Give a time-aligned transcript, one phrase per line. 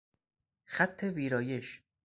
[0.65, 1.81] خط ویرایش